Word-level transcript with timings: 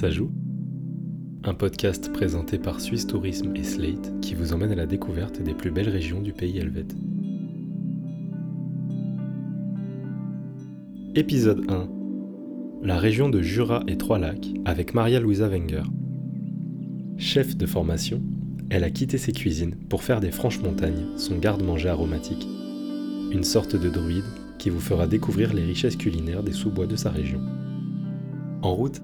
Ça 0.00 0.08
joue? 0.08 0.30
Un 1.44 1.52
podcast 1.52 2.10
présenté 2.10 2.56
par 2.56 2.80
Suisse 2.80 3.06
Tourisme 3.06 3.54
et 3.54 3.62
Slate 3.62 4.18
qui 4.22 4.34
vous 4.34 4.54
emmène 4.54 4.72
à 4.72 4.74
la 4.74 4.86
découverte 4.86 5.42
des 5.42 5.52
plus 5.52 5.70
belles 5.70 5.90
régions 5.90 6.22
du 6.22 6.32
pays 6.32 6.56
helvète. 6.56 6.96
Épisode 11.14 11.70
1 11.70 11.86
La 12.82 12.96
région 12.98 13.28
de 13.28 13.42
Jura 13.42 13.82
et 13.88 13.98
Trois-Lacs 13.98 14.48
avec 14.64 14.94
Maria-Louisa 14.94 15.48
Wenger. 15.48 15.82
Chef 17.18 17.54
de 17.54 17.66
formation, 17.66 18.22
elle 18.70 18.84
a 18.84 18.90
quitté 18.90 19.18
ses 19.18 19.32
cuisines 19.32 19.74
pour 19.90 20.02
faire 20.02 20.20
des 20.20 20.30
franches 20.30 20.62
montagnes 20.62 21.08
son 21.18 21.36
garde-manger 21.36 21.90
aromatique. 21.90 22.48
Une 23.32 23.44
sorte 23.44 23.76
de 23.76 23.90
druide 23.90 24.24
qui 24.58 24.70
vous 24.70 24.80
fera 24.80 25.06
découvrir 25.06 25.52
les 25.52 25.64
richesses 25.64 25.96
culinaires 25.96 26.42
des 26.42 26.52
sous-bois 26.52 26.86
de 26.86 26.96
sa 26.96 27.10
région. 27.10 27.42
En 28.62 28.74
route 28.74 29.02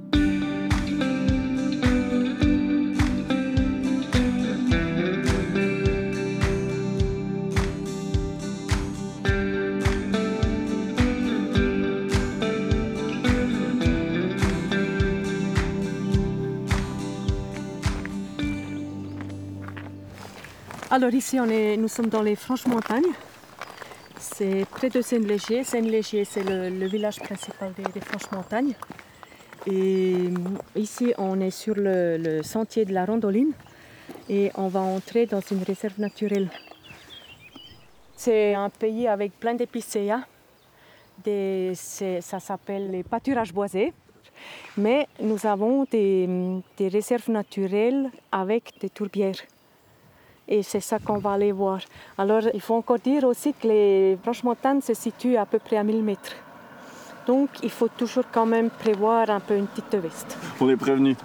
Alors 20.96 21.12
ici, 21.12 21.36
nous 21.36 21.88
sommes 21.88 22.08
dans 22.08 22.22
les 22.22 22.36
Franches 22.36 22.64
Montagnes. 22.64 23.12
C'est 24.18 24.64
près 24.70 24.88
de 24.88 25.02
Seine-Légier. 25.02 25.62
Seine-Légier, 25.62 26.24
c'est 26.24 26.42
le, 26.42 26.86
village 26.86 27.20
principal 27.20 27.74
des, 27.74 28.00
Franches 28.00 28.30
Montagnes. 28.32 28.72
Et 29.70 30.30
ici, 30.74 31.12
on 31.18 31.38
est 31.40 31.50
sur 31.50 31.74
le, 31.76 32.40
sentier 32.42 32.86
de 32.86 32.94
la 32.94 33.04
Rondoline 33.04 33.52
et 34.30 34.50
on 34.54 34.68
va 34.68 34.80
entrer 34.80 35.26
dans 35.26 35.42
une 35.42 35.62
réserve 35.64 36.00
naturelle. 36.00 36.48
C'est 38.16 38.54
un 38.54 38.70
pays 38.70 39.06
avec 39.06 39.38
plein 39.38 39.52
d'épicéas. 39.52 40.22
Ça 41.26 42.40
s'appelle 42.40 42.90
les 42.90 43.02
pâturages 43.02 43.52
boisés. 43.52 43.92
Mais 44.78 45.08
nous 45.20 45.44
avons 45.44 45.84
des 45.90 46.62
réserves 46.80 47.28
naturelles 47.28 48.10
avec 48.32 48.72
des 48.80 48.88
tourbières. 48.88 49.42
Et 50.48 50.62
c'est 50.62 50.80
ça 50.80 50.98
qu'on 50.98 51.18
va 51.18 51.32
aller 51.32 51.52
voir. 51.52 51.80
Alors, 52.16 52.42
il 52.54 52.60
faut 52.60 52.74
encore 52.74 52.98
dire 52.98 53.24
aussi 53.24 53.52
que 53.52 53.66
les 53.66 54.18
Franches 54.22 54.44
Montagnes 54.44 54.80
se 54.80 54.94
situent 54.94 55.36
à 55.36 55.46
peu 55.46 55.58
près 55.58 55.76
à 55.76 55.82
1000 55.82 56.02
mètres. 56.02 56.34
Donc, 57.26 57.50
il 57.62 57.70
faut 57.70 57.88
toujours 57.88 58.24
quand 58.30 58.46
même 58.46 58.70
prévoir 58.70 59.28
un 59.30 59.40
peu 59.40 59.56
une 59.56 59.66
petite 59.66 59.94
veste. 59.96 60.38
On 60.60 60.68
est 60.68 60.76
prévenu. 60.76 61.16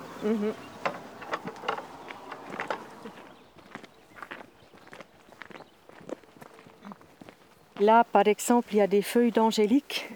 Là, 7.79 8.03
par 8.03 8.27
exemple, 8.27 8.69
il 8.71 8.77
y 8.77 8.81
a 8.81 8.87
des 8.87 9.03
feuilles 9.03 9.31
d'angélique. 9.31 10.09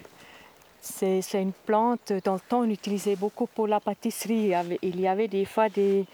C'est 0.80 1.20
une 1.34 1.52
plante, 1.52 2.12
dans 2.24 2.34
le 2.34 2.40
temps, 2.40 2.60
on 2.60 2.70
utilisait 2.70 3.16
beaucoup 3.16 3.46
pour 3.46 3.66
la 3.66 3.80
pâtisserie. 3.80 4.52
Il 4.82 5.00
y 5.00 5.08
avait 5.08 5.28
des 5.28 5.44
fois 5.44 5.68
des, 5.68 6.06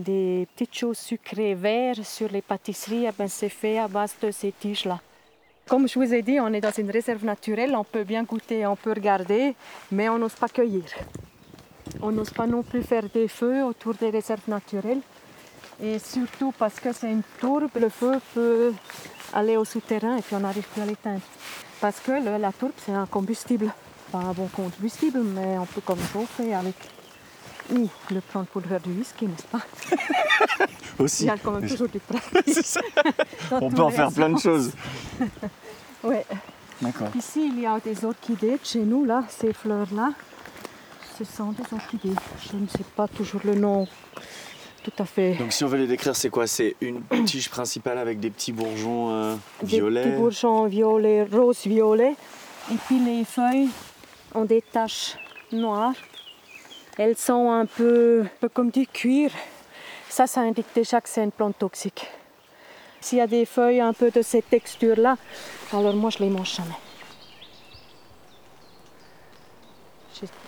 des 0.00 0.46
petites 0.54 0.74
choses 0.74 0.98
sucrées 0.98 1.54
vertes 1.54 2.04
sur 2.04 2.28
les 2.30 2.42
pâtisseries. 2.42 3.06
Eh 3.06 3.12
ben, 3.16 3.28
c'est 3.28 3.48
fait 3.48 3.78
à 3.78 3.88
base 3.88 4.14
de 4.20 4.30
ces 4.30 4.52
tiges-là. 4.52 5.00
Comme 5.68 5.86
je 5.86 5.98
vous 5.98 6.12
ai 6.12 6.22
dit, 6.22 6.40
on 6.40 6.52
est 6.52 6.60
dans 6.60 6.72
une 6.72 6.90
réserve 6.90 7.24
naturelle. 7.24 7.76
On 7.76 7.84
peut 7.84 8.04
bien 8.04 8.24
goûter, 8.24 8.66
on 8.66 8.76
peut 8.76 8.92
regarder, 8.92 9.54
mais 9.92 10.08
on 10.08 10.18
n'ose 10.18 10.34
pas 10.34 10.48
cueillir. 10.48 10.84
On 12.02 12.10
n'ose 12.10 12.30
pas 12.30 12.46
non 12.46 12.62
plus 12.62 12.82
faire 12.82 13.08
des 13.08 13.28
feux 13.28 13.64
autour 13.64 13.94
des 13.94 14.10
réserves 14.10 14.48
naturelles. 14.48 15.00
Et 15.82 15.98
surtout 15.98 16.52
parce 16.58 16.78
que 16.78 16.92
c'est 16.92 17.10
une 17.10 17.22
tourbe, 17.40 17.70
le 17.80 17.88
feu 17.88 18.20
peut 18.34 18.72
aller 19.32 19.56
au 19.56 19.64
souterrain 19.64 20.16
et 20.16 20.22
puis 20.22 20.34
on 20.36 20.40
n'arrive 20.40 20.66
plus 20.68 20.82
à 20.82 20.86
l'éteindre. 20.86 21.22
Parce 21.80 22.00
que 22.00 22.12
la 22.12 22.52
tourbe, 22.52 22.72
c'est 22.76 22.92
un 22.92 23.06
combustible. 23.06 23.72
Pas 24.12 24.18
un 24.18 24.32
bon 24.32 24.48
combustible, 24.48 25.20
mais 25.20 25.56
on 25.58 25.66
peut 25.66 25.80
comme 25.80 26.00
chauffer 26.12 26.52
avec. 26.52 26.74
Ou 27.72 27.88
le 28.10 28.20
prendre 28.20 28.46
pour 28.46 28.62
faire 28.62 28.80
du 28.80 28.90
whisky, 28.90 29.26
n'est-ce 29.26 29.44
pas 29.44 29.60
Il 30.98 31.02
Aussi. 31.04 31.26
y 31.26 31.30
a 31.30 31.38
quand 31.38 31.52
même 31.52 31.68
toujours 31.68 31.88
du. 31.88 32.00
On 33.52 33.70
peut 33.70 33.82
en 33.82 33.90
faire 33.90 34.12
plein 34.12 34.30
de 34.30 34.38
choses. 34.38 34.72
Ouais. 36.02 36.24
D'accord. 36.80 37.08
Ici, 37.14 37.50
il 37.54 37.60
y 37.60 37.66
a 37.66 37.78
des 37.78 38.06
orchidées 38.06 38.58
chez 38.64 38.78
nous, 38.78 39.04
là, 39.04 39.22
ces 39.28 39.52
fleurs-là. 39.52 40.14
Ce 41.18 41.24
sont 41.26 41.52
des 41.52 41.64
orchidées. 41.74 42.16
Je 42.50 42.56
ne 42.56 42.66
sais 42.66 42.84
pas 42.96 43.06
toujours 43.06 43.42
le 43.44 43.54
nom 43.54 43.86
tout 44.82 44.92
à 44.98 45.04
fait. 45.04 45.34
Donc 45.34 45.52
si 45.52 45.62
on 45.62 45.68
veut 45.68 45.76
les 45.78 45.86
décrire, 45.86 46.16
c'est 46.16 46.30
quoi? 46.30 46.46
C'est 46.46 46.74
une 46.80 47.02
tige 47.26 47.50
principale 47.50 47.98
avec 47.98 48.18
des 48.18 48.30
petits 48.30 48.52
bourgeons 48.52 49.10
euh, 49.10 49.34
Des 49.62 49.76
violets? 49.76 50.04
petits 50.04 50.16
bourgeons 50.16 50.64
violets, 50.66 51.24
rose-violet. 51.24 52.14
Et 52.72 52.76
puis 52.86 52.98
les 52.98 53.24
feuilles 53.24 53.68
ont 54.34 54.44
des 54.44 54.62
taches 54.62 55.16
noires. 55.52 55.92
Elles 57.02 57.16
sont 57.16 57.50
un 57.50 57.64
peu, 57.64 58.26
comme 58.52 58.70
du 58.70 58.86
cuir. 58.86 59.30
Ça, 60.10 60.26
ça 60.26 60.42
indique 60.42 60.66
déjà 60.74 61.00
que 61.00 61.08
c'est 61.08 61.24
une 61.24 61.32
plante 61.32 61.56
toxique. 61.58 62.06
S'il 63.00 63.16
y 63.16 63.20
a 63.22 63.26
des 63.26 63.46
feuilles 63.46 63.80
un 63.80 63.94
peu 63.94 64.10
de 64.10 64.20
cette 64.20 64.50
texture-là, 64.50 65.16
alors 65.72 65.94
moi, 65.94 66.10
je 66.10 66.18
les 66.18 66.28
mange 66.28 66.56
jamais. 66.56 66.78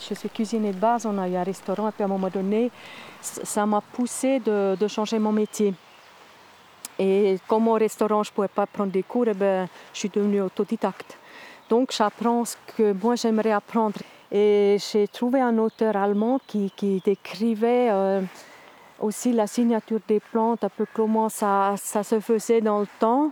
Je, 0.07 0.15
suis 0.15 0.29
cuisinier 0.29 0.73
de 0.73 0.77
base, 0.77 1.07
on 1.07 1.17
a 1.17 1.27
eu 1.27 1.37
un 1.37 1.43
restaurant, 1.43 1.89
et 1.89 1.93
puis 1.93 2.03
à 2.03 2.05
un 2.05 2.11
moment 2.11 2.29
donné, 2.29 2.71
ça 3.23 3.65
m'a 3.65 3.81
poussé 3.81 4.39
de, 4.41 4.77
de 4.79 4.89
changer 4.89 5.19
mon 5.19 5.33
métier. 5.33 5.73
Et 6.99 7.39
comme 7.49 7.67
au 7.69 7.73
restaurant, 7.79 8.23
je 8.23 8.31
ne 8.31 8.35
pouvais 8.35 8.49
pas 8.49 8.67
prendre 8.67 8.93
des 8.93 9.05
cours, 9.05 9.27
eh 9.27 9.33
ben, 9.33 9.67
je 9.95 10.01
suis 10.01 10.11
devenue 10.11 10.43
autodidacte. 10.43 11.17
Donc 11.71 11.93
j'apprends 11.97 12.45
ce 12.45 12.57
que 12.77 12.93
moi 12.93 13.17
j'aimerais 13.17 13.53
apprendre. 13.53 13.97
Et 14.35 14.79
j'ai 14.79 15.07
trouvé 15.09 15.43
un 15.43 15.59
auteur 15.59 15.95
allemand 15.95 16.41
qui, 16.47 16.73
décrivait 17.05 17.91
euh, 17.91 18.23
aussi 18.99 19.31
la 19.33 19.47
signature 19.47 20.01
des 20.09 20.21
plantes, 20.21 20.65
un 20.65 20.71
peu 20.71 20.87
comment 20.95 21.29
ça, 21.29 21.75
ça 21.77 22.03
se 22.03 22.19
faisait 22.19 22.63
dans 22.63 22.81
le 22.81 22.89
temps. 22.99 23.31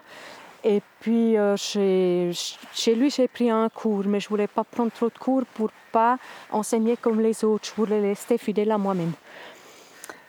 Et 0.62 0.82
puis 1.00 1.38
euh, 1.38 1.56
chez, 1.56 2.94
lui, 2.94 3.08
j'ai 3.08 3.28
pris 3.28 3.48
un 3.48 3.70
cours, 3.70 4.04
mais 4.04 4.20
je 4.20 4.26
ne 4.26 4.28
voulais 4.30 4.46
pas 4.46 4.62
prendre 4.62 4.92
trop 4.92 5.08
de 5.08 5.18
cours 5.18 5.44
pour 5.54 5.70
pas 5.90 6.18
enseigner 6.50 6.98
comme 6.98 7.18
les 7.20 7.44
autres. 7.44 7.66
Je 7.68 7.74
voulais 7.74 8.00
rester 8.00 8.36
fidèle 8.36 8.70
à 8.70 8.76
moi-même. 8.76 9.12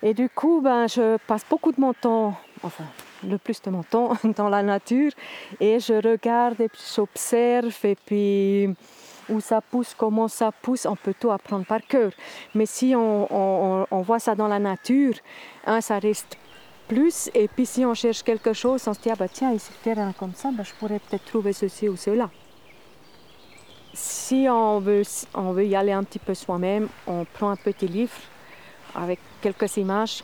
Et 0.02 0.14
du 0.14 0.30
coup, 0.30 0.62
ben, 0.62 0.88
je 0.88 1.18
passe 1.28 1.46
beaucoup 1.50 1.74
de 1.74 1.82
mon 1.82 1.94
temps, 1.94 2.34
enfin, 2.64 2.86
le 3.28 3.38
plus 3.38 3.62
de 3.62 3.70
mon 3.70 3.84
temps 3.84 4.14
dans 4.24 4.48
la 4.48 4.64
nature. 4.64 5.12
Et 5.60 5.82
je 5.82 5.94
regarde 5.96 6.62
et 6.62 6.70
puis 6.70 6.82
j'observe 6.96 7.76
et 7.84 7.98
puis 8.06 8.74
où 9.30 9.40
ça 9.40 9.62
pousse, 9.62 9.94
comment 9.98 10.28
ça 10.28 10.52
pousse, 10.52 10.86
on 10.86 10.96
peut 10.96 11.14
tout 11.20 11.32
apprendre 11.32 11.66
par 11.66 11.82
cœur. 11.82 12.12
Mais 12.56 12.66
si 12.66 12.94
on, 12.96 13.88
voit 13.92 14.20
ça 14.20 14.36
dans 14.36 14.48
la 14.48 14.60
nature, 14.60 15.14
hein, 15.66 15.82
ça 15.82 16.00
reste 16.00 16.38
plus. 16.88 17.30
Et 17.34 17.48
puis 17.48 17.66
si 17.66 17.86
on 17.86 17.94
cherche 17.94 18.24
quelque 18.24 18.54
chose, 18.54 18.88
on 18.88 18.94
se 18.94 19.00
dit, 19.02 19.10
ah 19.10 19.16
bah 19.16 19.28
tiens, 19.28 19.52
ici, 19.52 19.72
le 19.72 19.84
terrain 19.84 20.14
comme 20.18 20.34
ça, 20.34 20.50
bah, 20.52 20.64
je 20.64 20.74
pourrais 20.74 21.00
peut-être 21.00 21.26
trouver 21.26 21.54
ceci 21.54 21.88
ou 21.90 21.96
cela. 21.96 22.30
Si 23.94 24.48
on 24.50 24.80
veut, 24.80 25.04
on 25.34 25.52
veut 25.52 25.66
y 25.66 25.76
aller 25.76 25.92
un 25.92 26.04
petit 26.04 26.20
peu 26.20 26.34
soi-même, 26.34 26.88
on 27.08 27.26
prend 27.26 27.50
un 27.50 27.58
petit 27.58 27.88
livre 27.88 28.16
avec 28.96 29.20
quelques 29.42 29.78
images 29.78 30.24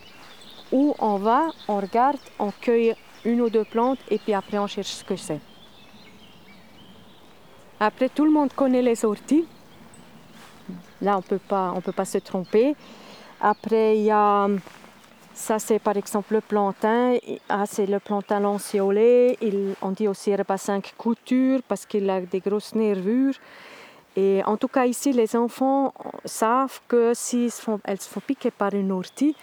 où 0.72 0.96
on 1.00 1.18
va, 1.18 1.48
on 1.68 1.78
regarde, 1.78 2.20
on 2.40 2.52
cueille 2.52 2.96
une 3.26 3.42
ou 3.42 3.50
deux 3.50 3.66
plantes 3.66 4.00
et 4.10 4.18
puis 4.18 4.34
après 4.34 4.58
on 4.58 4.68
cherche 4.68 4.88
ce 4.88 5.04
que 5.04 5.16
c'est. 5.16 5.40
Après, 7.80 8.10
tout 8.10 8.26
le 8.26 8.32
monde 8.32 8.54
connaît 8.54 8.82
les 8.82 9.06
orties. 9.06 9.46
Là, 11.02 11.18
on 11.18 11.22
on 11.76 11.82
peut 11.82 11.92
pas 11.92 12.06
se 12.06 12.18
tromper. 12.18 12.76
Après, 13.40 13.98
il 13.98 14.06
y 14.06 14.12
a, 14.12 14.48
ça 15.34 15.60
c'est 15.60 15.78
par 15.78 15.96
exemple 15.96 16.34
le 16.34 16.42
plantain. 16.42 17.18
Ah, 17.48 17.66
c'est 17.68 17.86
le 17.86 18.00
plantain 18.00 18.40
lancéolé. 18.40 19.38
Il, 19.42 19.76
on 19.82 19.92
dit 19.92 20.08
aussi 20.08 20.34
à 20.34 20.58
cinq 20.58 20.96
coutures 20.98 21.62
parce 21.68 21.86
qu'il 21.86 22.10
a 22.10 22.22
des 22.22 22.40
grosses 22.40 22.74
nervures. 22.74 23.36
Et 24.16 24.42
en 24.46 24.58
tout 24.58 24.68
cas, 24.68 24.88
ici, 24.88 25.14
les 25.14 25.36
enfants 25.36 25.94
savent 26.26 26.82
que 26.88 27.12
si 27.14 27.54
elles 27.84 28.02
se 28.02 28.10
font 28.10 28.22
piquer 28.26 28.50
par 28.50 28.74
une 28.74 28.92
ortie, 28.92 29.36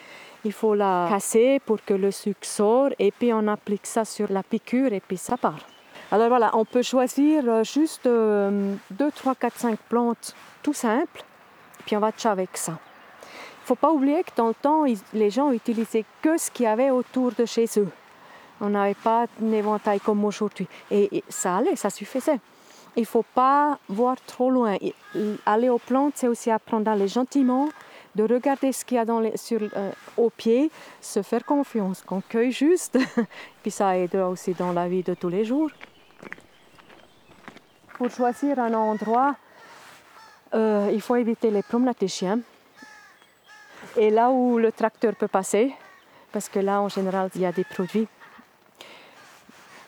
il 0.45 0.53
faut 0.53 0.75
la 0.75 1.07
casser 1.09 1.61
pour 1.65 1.81
que 1.85 1.95
le 1.95 2.11
sucre 2.11 2.45
sorte. 2.45 2.95
Et 2.99 3.13
puis, 3.13 3.33
on 3.33 3.47
applique 3.47 3.87
ça 3.87 4.05
sur 4.05 4.33
la 4.33 4.43
piqûre 4.43 4.93
et 4.93 5.01
puis 5.01 5.17
ça 5.17 5.37
part. 5.37 5.61
Alors 6.13 6.29
voilà, 6.29 6.51
on 6.55 6.65
peut 6.65 6.83
choisir 6.83 7.45
euh, 7.49 7.65
juste 7.65 8.05
2, 8.07 8.79
3, 9.15 9.35
4, 9.35 9.59
5 9.59 9.79
plantes 9.89 10.35
tout 10.63 10.73
simples. 10.73 11.23
Puis 11.87 11.97
on 11.97 12.01
va 12.01 12.13
tcha 12.13 12.31
avec 12.31 12.57
ça. 12.57 12.73
Il 13.23 13.65
ne 13.65 13.67
faut 13.67 13.75
pas 13.77 13.93
oublier 13.93 14.23
que 14.25 14.31
dans 14.37 14.49
le 14.49 14.55
temps, 14.55 14.85
les 15.13 15.31
gens 15.31 15.51
utilisaient 15.51 16.05
que 16.23 16.37
ce 16.37 16.51
qu'il 16.51 16.65
y 16.65 16.69
avait 16.69 16.91
autour 16.91 17.33
de 17.33 17.47
chez 17.47 17.67
eux. 17.79 17.89
On 18.61 18.71
n'avait 18.71 18.95
pas 18.95 19.27
un 19.43 19.53
éventail 19.53 20.01
comme 20.01 20.25
aujourd'hui. 20.25 20.69
Et, 20.91 21.25
ça 21.29 21.57
allait, 21.57 21.77
ça 21.77 21.91
suffisait. 21.91 22.41
Il 22.97 23.01
ne 23.01 23.07
faut 23.07 23.25
pas 23.35 23.79
voir 23.89 24.17
trop 24.27 24.51
loin. 24.51 24.77
Aller 25.47 25.69
aux 25.69 25.79
plantes, 25.79 26.13
c'est 26.17 26.29
aussi 26.29 26.51
apprendre 26.51 26.91
à 26.91 26.93
aller 26.93 27.09
gentiment, 27.09 27.69
de 28.15 28.23
regarder 28.23 28.71
ce 28.73 28.85
qu'il 28.85 28.97
y 28.97 29.01
a 29.01 29.05
dans 29.05 29.19
les, 29.19 29.37
sur, 29.37 29.61
euh, 29.63 29.91
au 30.17 30.31
pied, 30.31 30.71
se 31.01 31.23
faire 31.23 31.45
confiance, 31.45 32.03
qu'on 32.03 32.21
cueille 32.21 32.53
juste. 32.53 32.99
Puis 33.63 33.73
ça 33.73 33.99
aide 33.99 34.15
aussi 34.15 34.53
dans 34.53 34.73
la 34.73 34.89
vie 34.89 35.03
de 35.03 35.15
tous 35.15 35.29
les 35.29 35.45
jours. 35.45 35.71
Pour 38.05 38.13
choisir 38.13 38.59
un 38.59 38.75
endroit, 38.75 39.35
euh, 40.53 40.91
il 40.93 41.01
faut 41.01 41.17
éviter 41.17 41.51
les 41.51 41.63
promenades 41.63 41.97
des 41.99 42.09
chiens. 42.09 42.41
Et 43.97 44.11
là 44.11 44.29
où 44.29 44.59
le 44.59 44.71
tracteur 44.73 45.15
peut 45.15 45.27
passer, 45.27 45.75
parce 46.31 46.51
que 46.51 46.59
là 46.59 46.83
en 46.83 46.91
général 46.91 47.31
il 47.35 47.41
y 47.41 47.47
a 47.47 47.53
des 47.53 47.65
produits. 47.65 48.07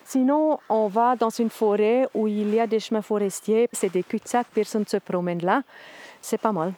Sinon, 0.07 0.59
on 0.71 0.89
va 0.89 1.15
dans 1.15 1.29
une 1.29 1.51
forêt 1.51 2.09
où 2.15 2.27
il 2.27 2.55
y 2.55 2.59
a 2.59 2.67
des 2.67 2.81
chemins 2.81 3.03
forestiers, 3.03 3.69
c'est 3.71 3.93
des 3.93 4.03
cul-de-sac, 4.03 4.47
personne 4.55 4.85
ne 4.85 4.87
se 4.87 4.97
promène 4.97 5.45
là, 5.45 5.61
c'est 6.23 6.41
pas 6.41 6.53
mal. 6.53 6.73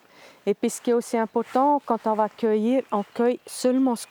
Et 0.44 0.54
puis 0.54 0.70
ce 0.70 0.80
qui 0.80 0.90
est 0.90 0.94
aussi 0.94 1.16
important, 1.16 1.80
quand 1.86 2.04
on 2.08 2.14
va 2.14 2.28
cueillir, 2.28 2.82
on 2.90 3.04
cueille 3.14 3.38
seulement 3.46 3.94
ce 3.94 4.08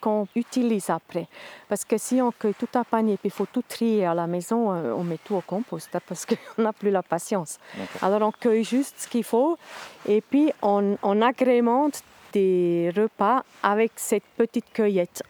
qu'on 0.00 0.26
utilise 0.34 0.90
après. 0.90 1.26
Parce 1.68 1.84
que 1.84 1.98
si 1.98 2.20
on 2.20 2.32
cueille 2.32 2.54
tout 2.54 2.68
un 2.74 2.84
panier, 2.84 3.16
puis 3.16 3.28
il 3.28 3.32
faut 3.32 3.46
tout 3.46 3.62
trier 3.66 4.06
à 4.06 4.14
la 4.14 4.26
maison, 4.26 4.72
euh, 4.72 4.92
on 4.92 5.04
met 5.04 5.18
tout 5.22 5.34
au 5.34 5.40
compost, 5.40 5.94
hein, 5.94 6.00
parce 6.08 6.26
qu'on 6.26 6.62
n'a 6.62 6.72
plus 6.72 6.90
la 6.90 7.02
patience. 7.02 7.58
Alors 8.02 8.22
on 8.22 8.32
cueille 8.32 8.64
juste 8.64 8.94
ce 8.98 9.08
qu'il 9.08 9.24
faut, 9.24 9.58
et 10.06 10.20
puis 10.20 10.52
on, 10.62 10.96
on 11.02 11.22
agrémente 11.22 12.02
des 12.32 12.92
repas 12.96 13.42
avec 13.62 13.92
cette 13.96 14.24
petite 14.36 14.72
cueillette. 14.72 15.22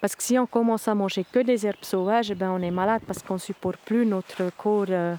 Parce 0.00 0.16
que 0.16 0.22
si 0.22 0.38
on 0.38 0.46
commence 0.46 0.88
à 0.88 0.94
manger 0.94 1.24
que 1.30 1.40
des 1.40 1.66
herbes 1.66 1.76
sauvages, 1.82 2.32
ben 2.32 2.50
on 2.50 2.60
est 2.62 2.70
malade 2.70 3.02
parce 3.06 3.22
qu'on 3.22 3.34
ne 3.34 3.38
supporte 3.38 3.78
plus, 3.78 4.04
notre 4.06 4.50
corps 4.56 4.86
euh, 4.88 5.14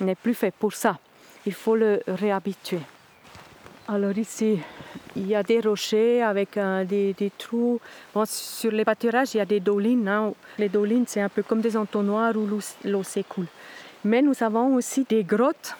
n'est 0.00 0.14
plus 0.14 0.34
fait 0.34 0.54
pour 0.54 0.72
ça. 0.72 0.98
Il 1.46 1.54
faut 1.54 1.76
le 1.76 2.02
réhabituer. 2.06 2.80
Alors 3.92 4.16
ici, 4.16 4.60
il 5.16 5.26
y 5.26 5.34
a 5.34 5.42
des 5.42 5.58
rochers 5.58 6.22
avec 6.22 6.56
euh, 6.56 6.84
des, 6.84 7.12
des, 7.12 7.30
trous. 7.36 7.80
Bon, 8.14 8.24
sur 8.24 8.70
les 8.70 8.84
pâturages, 8.84 9.34
il 9.34 9.38
y 9.38 9.40
a 9.40 9.44
des 9.44 9.58
dolines. 9.58 10.06
Hein. 10.06 10.32
Les 10.58 10.68
dolines, 10.68 11.06
c'est 11.08 11.20
un 11.20 11.28
peu 11.28 11.42
comme 11.42 11.60
des 11.60 11.76
entonnoirs 11.76 12.36
où 12.36 12.46
l'eau 12.84 13.02
s'écoule. 13.02 13.48
Mais 14.04 14.22
nous 14.22 14.44
avons 14.44 14.76
aussi 14.76 15.04
des 15.08 15.24
grottes. 15.24 15.74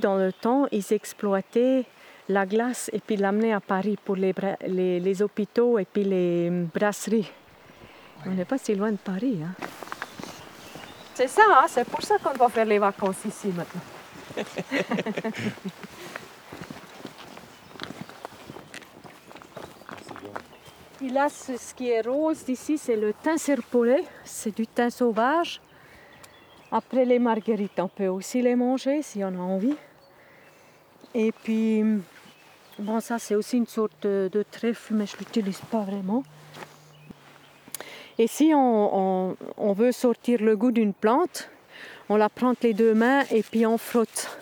Dans 0.00 0.16
le 0.16 0.32
temps, 0.32 0.66
ils 0.72 0.90
exploitaient 0.94 1.84
la 2.30 2.46
glace 2.46 2.88
et 2.94 2.98
puis 2.98 3.16
l'amener 3.16 3.52
à 3.52 3.60
Paris 3.60 3.98
pour 4.02 4.16
les, 4.16 4.34
les, 4.66 4.98
les, 4.98 5.22
hôpitaux 5.22 5.78
et 5.78 5.84
puis 5.84 6.02
les 6.02 6.50
brasseries. 6.74 7.30
On 8.24 8.30
n'est 8.30 8.46
pas 8.46 8.56
si 8.56 8.74
loin 8.74 8.90
de 8.90 8.96
Paris. 8.96 9.40
Hein. 9.44 9.52
C'est 11.12 11.28
ça, 11.28 11.42
hein? 11.50 11.66
c'est 11.68 11.86
pour 11.86 12.00
ça 12.00 12.16
qu'on 12.18 12.32
va 12.32 12.48
faire 12.48 12.64
les 12.64 12.78
vacances 12.78 13.22
ici 13.26 13.52
maintenant. 13.54 13.82
là, 21.08 21.28
ce 21.28 21.74
qui 21.74 21.90
est 21.90 22.06
rose 22.06 22.44
ici, 22.48 22.78
c'est 22.78 22.96
le 22.96 23.12
thym 23.12 23.38
serpollet, 23.38 24.04
c'est 24.24 24.54
du 24.54 24.66
thym 24.66 24.90
sauvage. 24.90 25.60
Après 26.70 27.04
les 27.04 27.18
marguerites, 27.18 27.78
on 27.78 27.88
peut 27.88 28.08
aussi 28.08 28.42
les 28.42 28.56
manger 28.56 29.02
si 29.02 29.22
on 29.22 29.28
a 29.28 29.38
envie. 29.38 29.76
Et 31.14 31.30
puis, 31.30 31.84
Bon, 32.78 32.98
ça 32.98 33.20
c'est 33.20 33.36
aussi 33.36 33.58
une 33.58 33.68
sorte 33.68 34.02
de, 34.02 34.44
trèfle, 34.50 34.94
mais 34.94 35.06
je 35.06 35.16
l'utilise 35.16 35.60
pas 35.70 35.82
vraiment. 35.82 36.24
Et 38.18 38.26
si 38.26 38.52
on, 38.54 39.36
veut 39.76 39.92
sortir 39.92 40.42
le 40.42 40.56
goût 40.56 40.72
d'une 40.72 40.92
plante, 40.92 41.50
on 42.08 42.16
la 42.16 42.28
prend 42.28 42.54
les 42.62 42.74
deux 42.74 42.94
mains 42.94 43.22
et 43.30 43.44
puis 43.44 43.64
on 43.64 43.78
frotte. 43.78 44.38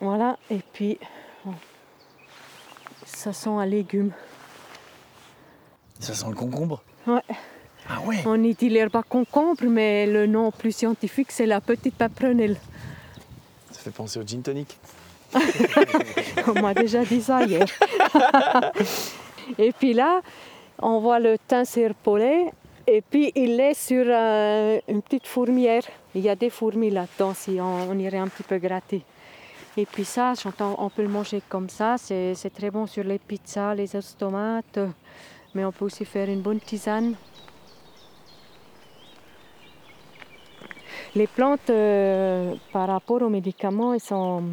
Voilà, 0.00 0.36
et 0.50 0.60
puis 0.72 0.98
ça 3.26 3.32
sent 3.32 3.50
un 3.50 3.66
légume. 3.66 4.12
Ça 5.98 6.14
sent 6.14 6.26
le 6.28 6.36
concombre? 6.36 6.80
Ouais. 7.08 7.22
Ah 7.88 8.00
ouais? 8.04 8.22
On 8.24 8.40
y 8.40 8.54
dit 8.54 8.68
l'herbe 8.68 8.94
à 8.94 9.02
concombre, 9.02 9.64
mais 9.64 10.06
le 10.06 10.26
nom 10.26 10.52
plus 10.52 10.70
scientifique 10.70 11.32
c'est 11.32 11.46
la 11.46 11.60
petite 11.60 11.96
paprenelle. 11.96 12.56
Ça 13.72 13.80
fait 13.80 13.90
penser 13.90 14.20
au 14.20 14.22
gin 14.22 14.42
tonic 14.42 14.78
on 16.46 16.60
m'a 16.62 16.72
déjà 16.72 17.04
dit 17.04 17.20
ça 17.20 17.42
hier. 17.42 17.66
et 19.58 19.72
puis 19.72 19.92
là, 19.92 20.20
on 20.78 21.00
voit 21.00 21.18
le 21.18 21.36
thym 21.48 21.64
serpollet 21.64 22.52
et 22.86 23.02
puis 23.02 23.32
il 23.34 23.58
est 23.58 23.74
sur 23.74 24.04
euh, 24.06 24.78
une 24.86 25.02
petite 25.02 25.26
fourmière. 25.26 25.82
Il 26.14 26.22
y 26.22 26.28
a 26.28 26.36
des 26.36 26.48
fourmis 26.48 26.90
là-dedans 26.90 27.34
si 27.34 27.58
on, 27.60 27.98
irait 27.98 28.18
un 28.18 28.28
petit 28.28 28.44
peu 28.44 28.58
gratter. 28.58 29.02
Et 29.78 29.84
puis 29.84 30.04
ça, 30.04 30.32
on 30.78 30.88
peut 30.88 31.02
le 31.02 31.08
manger 31.08 31.42
comme 31.48 31.68
ça. 31.68 31.96
C'est 31.98 32.52
très 32.54 32.70
bon 32.70 32.86
sur 32.86 33.04
les 33.04 33.18
pizzas, 33.18 33.74
les 33.74 33.86
sauces 33.86 34.16
tomates. 34.16 34.78
Mais 35.54 35.64
on 35.64 35.72
peut 35.72 35.84
aussi 35.84 36.04
faire 36.04 36.28
une 36.28 36.40
bonne 36.40 36.60
tisane. 36.60 37.14
Les 41.14 41.26
plantes, 41.26 41.70
euh, 41.70 42.54
par 42.72 42.88
rapport 42.88 43.22
aux 43.22 43.28
médicaments, 43.28 43.94
elles 43.94 44.00
sont 44.00 44.44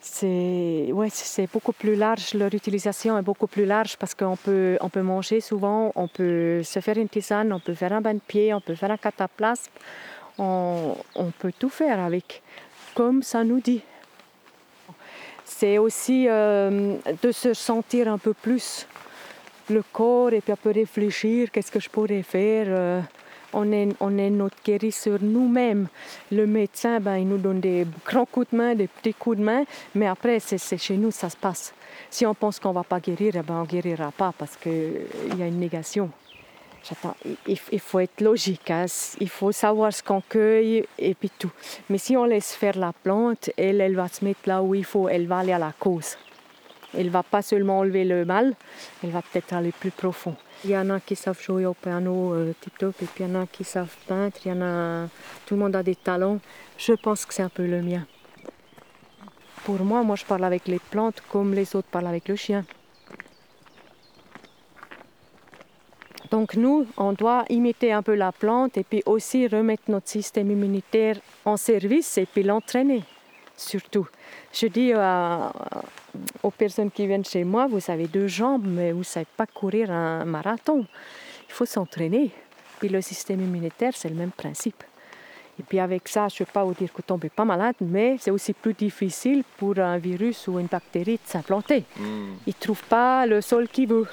c'est 0.00 0.90
ouais, 0.92 1.08
beaucoup 1.52 1.72
plus 1.72 1.94
large, 1.94 2.34
leur 2.34 2.52
utilisation 2.52 3.16
est 3.16 3.22
beaucoup 3.22 3.46
plus 3.46 3.64
large 3.64 3.96
parce 3.96 4.16
qu'on 4.16 4.36
peut, 4.36 4.76
on 4.80 4.88
peut 4.88 5.02
manger 5.02 5.40
souvent, 5.40 5.92
on 5.94 6.08
peut 6.08 6.64
se 6.64 6.80
faire 6.80 6.98
une 6.98 7.08
tisane, 7.08 7.52
on 7.52 7.60
peut 7.60 7.74
faire 7.74 7.92
un 7.92 8.00
bain 8.00 8.14
de 8.14 8.20
pied, 8.20 8.52
on 8.52 8.60
peut 8.60 8.74
faire 8.74 8.90
un 8.90 8.96
cataplasme, 8.96 9.70
on 10.38 10.96
peut 11.38 11.52
tout 11.56 11.68
faire 11.68 12.00
avec, 12.00 12.42
comme 12.94 13.22
ça 13.22 13.44
nous 13.44 13.60
dit. 13.60 13.82
C'est 15.44 15.78
aussi 15.78 16.26
euh, 16.28 16.96
de 17.22 17.32
se 17.32 17.54
sentir 17.54 18.08
un 18.08 18.18
peu 18.18 18.34
plus 18.34 18.86
le 19.70 19.82
corps 19.92 20.32
et 20.32 20.40
puis 20.40 20.52
un 20.52 20.56
peu 20.56 20.70
réfléchir, 20.70 21.50
qu'est-ce 21.50 21.70
que 21.70 21.80
je 21.80 21.88
pourrais 21.88 22.22
faire. 22.22 22.66
Euh, 22.68 23.00
on 23.52 23.70
est, 23.70 23.88
on 24.00 24.16
est 24.18 24.30
notre 24.30 24.56
guérisseur 24.64 25.18
nous-mêmes. 25.20 25.88
Le 26.30 26.46
médecin, 26.46 27.00
ben, 27.00 27.16
il 27.16 27.28
nous 27.28 27.38
donne 27.38 27.60
des 27.60 27.86
grands 28.04 28.24
coups 28.24 28.50
de 28.50 28.56
main, 28.56 28.74
des 28.74 28.88
petits 28.88 29.14
coups 29.14 29.38
de 29.38 29.42
main, 29.42 29.64
mais 29.94 30.06
après, 30.06 30.40
c'est 30.40 30.78
chez 30.78 30.96
nous, 30.96 31.10
ça 31.10 31.28
se 31.28 31.36
passe. 31.36 31.74
Si 32.10 32.24
on 32.26 32.34
pense 32.34 32.58
qu'on 32.58 32.70
ne 32.70 32.74
va 32.74 32.84
pas 32.84 33.00
guérir, 33.00 33.34
eh 33.36 33.42
ben, 33.42 33.54
on 33.54 33.62
ne 33.62 33.66
guérira 33.66 34.10
pas 34.10 34.32
parce 34.36 34.56
qu'il 34.56 35.06
y 35.38 35.42
a 35.42 35.46
une 35.46 35.58
négation. 35.58 36.10
Il, 37.46 37.58
il, 37.70 37.80
faut 37.80 38.00
être 38.00 38.20
logique, 38.20 38.70
hein. 38.70 38.86
il 39.20 39.28
faut 39.28 39.52
savoir 39.52 39.92
ce 39.92 40.02
qu'on 40.02 40.20
cueille 40.20 40.84
et 40.98 41.14
puis 41.14 41.30
tout. 41.38 41.52
Mais 41.88 41.98
si 41.98 42.16
on 42.16 42.24
laisse 42.24 42.54
faire 42.54 42.76
la 42.76 42.92
plante, 42.92 43.50
elle, 43.56 43.80
elle 43.80 43.94
va 43.94 44.08
se 44.08 44.24
mettre 44.24 44.40
là 44.46 44.62
où 44.62 44.74
il 44.74 44.84
faut, 44.84 45.08
elle 45.08 45.26
va 45.26 45.38
aller 45.38 45.52
à 45.52 45.58
la 45.58 45.72
cause. 45.78 46.16
Elle 46.94 47.08
va 47.08 47.22
pas 47.22 47.40
seulement 47.40 47.78
enlever 47.78 48.04
le 48.04 48.24
mal, 48.24 48.54
elle 49.02 49.10
va 49.10 49.22
peut-être 49.22 49.54
aller 49.54 49.72
plus 49.72 49.90
profond. 49.90 50.36
Il 50.64 50.70
y 50.70 50.76
en 50.76 50.90
a 50.90 51.00
qui 51.00 51.16
savent 51.16 51.40
jouer 51.40 51.66
au 51.66 51.74
piano 51.74 52.34
euh, 52.34 52.52
et 52.52 52.90
puis 53.06 53.24
il 53.24 53.26
y 53.26 53.30
en 53.30 53.42
a 53.42 53.46
qui 53.46 53.64
savent 53.64 53.94
peindre, 54.06 54.34
il 54.44 54.48
y 54.48 54.52
en 54.52 54.62
a 54.62 55.08
tout 55.46 55.54
le 55.54 55.60
monde 55.60 55.74
a 55.74 55.82
des 55.82 55.96
talents. 55.96 56.38
Je 56.76 56.92
pense 56.92 57.24
que 57.24 57.32
c'est 57.32 57.42
un 57.42 57.48
peu 57.48 57.66
le 57.66 57.80
mien. 57.80 58.06
Pour 59.64 59.80
moi, 59.80 60.02
moi 60.02 60.16
je 60.16 60.24
parle 60.24 60.44
avec 60.44 60.68
les 60.68 60.80
plantes 60.80 61.22
comme 61.30 61.54
les 61.54 61.74
autres 61.76 61.88
parlent 61.88 62.08
avec 62.08 62.28
le 62.28 62.36
chien. 62.36 62.64
Donc 66.32 66.56
nous, 66.56 66.86
on 66.96 67.12
doit 67.12 67.44
imiter 67.50 67.92
un 67.92 68.02
peu 68.02 68.14
la 68.14 68.32
plante 68.32 68.76
et 68.76 68.82
puis 68.82 69.02
aussi 69.06 69.46
remettre 69.46 69.84
notre 69.86 70.08
système 70.08 70.50
immunitaire 70.50 71.18
en 71.44 71.56
service 71.56 72.18
et 72.18 72.26
puis 72.26 72.42
l'entraîner 72.42 73.04
surtout. 73.62 74.08
Je 74.52 74.66
dis 74.66 74.92
aux 76.42 76.50
personnes 76.50 76.90
qui 76.90 77.06
viennent 77.06 77.24
chez 77.24 77.44
moi, 77.44 77.66
vous 77.66 77.90
avez 77.90 78.06
deux 78.06 78.26
jambes, 78.26 78.64
mais 78.66 78.92
vous 78.92 78.98
ne 78.98 79.04
savez 79.04 79.26
pas 79.36 79.46
courir 79.46 79.90
un 79.90 80.24
marathon. 80.24 80.84
Il 81.48 81.52
faut 81.52 81.66
s'entraîner. 81.66 82.30
Puis 82.78 82.88
le 82.88 83.00
système 83.00 83.40
immunitaire, 83.40 83.92
c'est 83.94 84.08
le 84.08 84.14
même 84.14 84.32
principe. 84.32 84.82
Et 85.60 85.62
puis 85.62 85.78
avec 85.78 86.08
ça, 86.08 86.28
je 86.28 86.34
ne 86.34 86.38
vais 86.46 86.52
pas 86.52 86.64
vous 86.64 86.74
dire 86.74 86.88
que 86.88 86.96
vous 86.96 87.02
ne 87.02 87.08
tombez 87.08 87.28
pas 87.28 87.44
malade, 87.44 87.76
mais 87.80 88.16
c'est 88.18 88.30
aussi 88.30 88.52
plus 88.52 88.74
difficile 88.74 89.44
pour 89.58 89.78
un 89.78 89.98
virus 89.98 90.48
ou 90.48 90.58
une 90.58 90.66
bactérie 90.66 91.16
de 91.16 91.30
s'implanter. 91.30 91.84
Hmm. 91.96 92.34
Il 92.46 92.54
ne 92.56 92.60
trouve 92.60 92.82
pas 92.84 93.26
le 93.26 93.40
sol 93.40 93.68
qui 93.68 93.86
veut. 93.86 94.06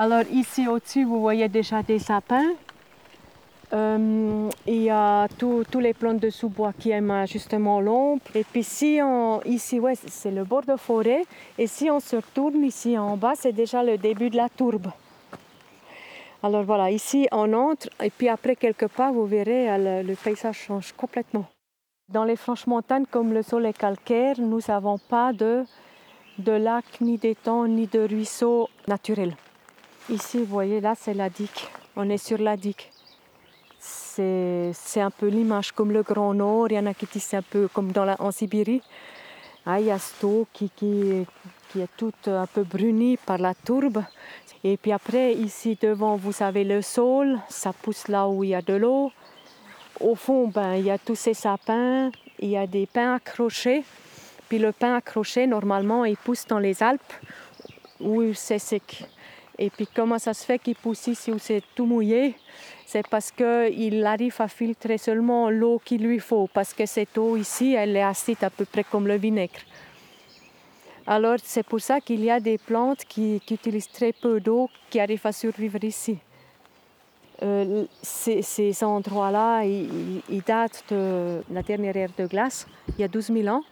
Alors 0.00 0.22
ici 0.30 0.68
au-dessus, 0.68 1.02
vous 1.02 1.20
voyez 1.20 1.48
déjà 1.48 1.82
des 1.82 1.98
sapins. 1.98 2.52
Euh, 3.72 4.48
il 4.64 4.82
y 4.84 4.90
a 4.90 5.26
tous 5.36 5.80
les 5.80 5.92
plantes 5.92 6.20
de 6.20 6.30
sous-bois 6.30 6.72
qui 6.72 6.90
aiment 6.90 7.26
justement 7.26 7.80
l'ombre. 7.80 8.22
Et 8.36 8.44
puis 8.44 8.60
ici, 8.60 9.00
c'est 10.06 10.30
le 10.30 10.44
bord 10.44 10.62
de 10.62 10.76
forêt. 10.76 11.24
Et 11.58 11.66
si 11.66 11.90
on 11.90 11.98
se 11.98 12.14
retourne 12.14 12.62
ici 12.62 12.96
en 12.96 13.16
bas, 13.16 13.32
c'est 13.34 13.50
déjà 13.50 13.82
le 13.82 13.98
début 13.98 14.30
de 14.30 14.36
la 14.36 14.48
tourbe. 14.48 14.86
Alors 16.44 16.62
voilà, 16.62 16.92
ici 16.92 17.26
on 17.32 17.52
entre 17.52 17.88
et 18.00 18.10
puis 18.10 18.28
après 18.28 18.54
quelque 18.54 18.86
part, 18.86 19.12
vous 19.12 19.26
verrez, 19.26 19.68
euh, 19.68 20.04
le, 20.04 20.14
paysage 20.14 20.58
change 20.58 20.92
complètement. 20.92 21.46
Dans 22.08 22.22
les 22.22 22.36
franches 22.36 22.68
montagnes, 22.68 23.06
comme 23.10 23.32
le 23.32 23.42
sol 23.42 23.66
est 23.66 23.76
calcaire, 23.76 24.36
nous 24.38 24.60
n'avons 24.68 24.98
pas 24.98 25.32
de, 25.32 25.64
de 26.38 26.52
lac, 26.52 26.84
ni 27.00 27.18
d'étang, 27.18 27.66
ni 27.66 27.88
de 27.88 28.06
ruisseau 28.06 28.68
naturel. 28.86 29.34
Ici, 30.10 30.38
vous 30.38 30.46
voyez, 30.46 30.80
là, 30.80 30.94
c'est 30.98 31.14
la 31.14 31.28
digue. 31.28 31.48
On 31.96 32.08
est 32.08 32.18
sur 32.18 32.38
la 32.38 32.56
digue 32.56 32.82
c'est 34.72 35.00
un 35.00 35.10
peu 35.10 35.28
l'image 35.28 35.72
comme 35.72 35.92
le 35.92 36.02
Grand 36.02 36.34
Nord. 36.34 36.68
Il 36.70 36.74
y 36.74 36.78
en 36.78 36.86
a 36.86 36.94
qui 36.94 37.06
disent 37.06 37.34
un 37.34 37.42
peu 37.42 37.68
comme 37.68 37.92
dans 37.92 38.14
en 38.18 38.30
Sibérie. 38.30 38.82
Ah, 39.66 39.80
il 39.80 39.86
y 39.86 39.90
a 39.90 39.98
eau 40.22 40.46
qui, 40.52 40.70
qui, 40.70 41.26
qui 41.70 41.80
est 41.80 41.96
toute 41.96 42.26
un 42.28 42.46
peu 42.46 42.62
brunie 42.62 43.16
par 43.16 43.38
la 43.38 43.54
tourbe. 43.54 44.02
Et 44.64 44.76
puis 44.76 44.92
après, 44.92 45.34
ici 45.34 45.78
devant, 45.80 46.16
vous 46.16 46.42
avez 46.42 46.64
le 46.64 46.82
sol, 46.82 47.38
ça 47.48 47.72
pousse 47.72 48.08
là 48.08 48.28
où 48.28 48.42
il 48.44 48.50
y 48.50 48.54
a 48.54 48.62
de 48.62 48.74
l'eau. 48.74 49.12
Au 50.00 50.14
fond, 50.14 50.48
ben, 50.48 50.74
il 50.74 50.86
y 50.86 50.90
a 50.90 50.98
tous 50.98 51.16
ces 51.16 51.34
sapins, 51.34 52.10
il 52.38 52.48
y 52.48 52.56
a 52.56 52.66
des 52.66 52.86
pins 52.86 53.14
accrochés. 53.14 53.84
Puis 54.48 54.58
le 54.58 54.72
pin 54.72 54.96
accroché, 54.96 55.46
normalement, 55.46 56.04
il 56.04 56.16
pousse 56.16 56.46
dans 56.46 56.58
les 56.58 56.82
Alpes 56.82 57.12
où 58.00 58.32
c'est 58.32 58.58
sec. 58.58 59.04
Et 59.58 59.70
puis 59.70 59.88
comment 59.92 60.18
ça 60.18 60.34
se 60.34 60.44
fait 60.44 60.58
qu'il 60.58 60.76
pousse 60.76 61.08
ici 61.08 61.32
où 61.32 61.38
c'est 61.38 61.62
tout 61.74 61.84
mouillé? 61.84 62.36
C'est 62.86 63.06
parce 63.08 63.32
qu'il 63.32 64.06
arrive 64.06 64.36
à 64.38 64.48
filtrer 64.48 64.98
seulement 64.98 65.50
l'eau 65.50 65.80
qu'il 65.84 66.02
lui 66.02 66.20
faut, 66.20 66.48
parce 66.52 66.72
que 66.72 66.86
cette 66.86 67.18
eau 67.18 67.36
ici, 67.36 67.74
elle 67.74 67.96
est 67.96 68.02
acide 68.02 68.42
à 68.42 68.50
peu 68.50 68.64
près 68.64 68.84
comme 68.84 69.08
le 69.08 69.16
vinaigre. 69.16 69.60
Alors 71.06 71.38
c'est 71.42 71.64
pour 71.64 71.80
ça 71.80 72.00
qu'il 72.00 72.22
y 72.22 72.30
a 72.30 72.38
des 72.38 72.58
plantes 72.58 73.04
qui, 73.04 73.42
utilisent 73.50 73.90
très 73.90 74.12
peu 74.12 74.40
d'eau, 74.40 74.70
qui 74.90 75.00
arrivent 75.00 75.26
à 75.26 75.32
survivre 75.32 75.82
ici. 75.82 76.18
Euh, 77.42 77.86
ces, 78.02 78.84
endroits-là, 78.84 79.64
ils, 79.64 80.42
datent 80.46 80.84
de 80.90 81.42
la 81.50 81.62
dernière 81.62 81.96
ère 81.96 82.10
de 82.16 82.26
glace, 82.26 82.66
il 82.90 83.00
y 83.00 83.04
a 83.04 83.08
12 83.08 83.32
000 83.32 83.48
ans. 83.48 83.62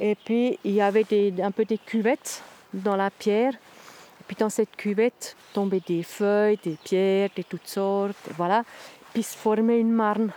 Et 0.00 0.14
puis 0.14 0.58
il 0.64 0.72
y 0.72 0.80
avait 0.80 1.06
un 1.40 1.50
peu 1.52 1.64
des 1.64 1.78
cuvettes 1.78 2.42
dans 2.74 2.96
la 2.96 3.10
pierre. 3.10 3.54
Puis 4.28 4.36
dans 4.38 4.50
cette 4.50 4.76
cuvette 4.76 5.34
tombaient 5.52 5.82
des 5.84 6.02
feuilles, 6.04 6.58
des 6.62 6.76
pierres, 6.84 7.30
de 7.34 7.42
toutes 7.42 7.66
sortes, 7.66 8.16
voilà. 8.36 8.62
Puis 9.12 9.22
se 9.22 9.36
formait 9.36 9.80
une 9.80 9.90
marne. 9.90 10.30